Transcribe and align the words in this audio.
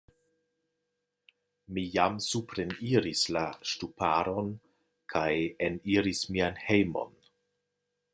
Mi 1.77 1.83
jam 1.95 2.15
supreniris 2.27 3.21
la 3.37 3.43
ŝtuparon 3.73 4.49
kaj 5.15 5.29
eniris 5.69 6.23
mian 6.37 6.59
hejmon. 6.67 7.15